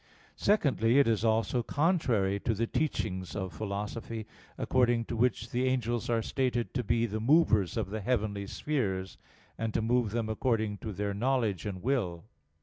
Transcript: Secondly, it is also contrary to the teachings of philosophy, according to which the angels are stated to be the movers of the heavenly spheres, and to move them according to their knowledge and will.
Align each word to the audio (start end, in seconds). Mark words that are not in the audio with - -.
Secondly, 0.35 0.97
it 0.97 1.07
is 1.07 1.23
also 1.23 1.61
contrary 1.61 2.39
to 2.39 2.55
the 2.55 2.65
teachings 2.65 3.35
of 3.35 3.53
philosophy, 3.53 4.25
according 4.57 5.05
to 5.05 5.15
which 5.15 5.51
the 5.51 5.65
angels 5.65 6.09
are 6.09 6.23
stated 6.23 6.73
to 6.73 6.83
be 6.83 7.05
the 7.05 7.19
movers 7.19 7.77
of 7.77 7.91
the 7.91 8.01
heavenly 8.01 8.47
spheres, 8.47 9.19
and 9.59 9.75
to 9.75 9.81
move 9.83 10.09
them 10.09 10.27
according 10.27 10.79
to 10.79 10.91
their 10.91 11.13
knowledge 11.13 11.67
and 11.67 11.83
will. 11.83 12.23